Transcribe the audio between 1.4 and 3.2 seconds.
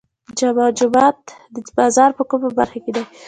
د بازار په کومه برخه کې دی؟